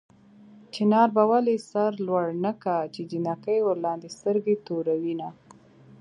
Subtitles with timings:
[0.73, 5.29] چنار به ولې سر لوړ نه کا چې جنکۍ ورلاندې سترګې توروينه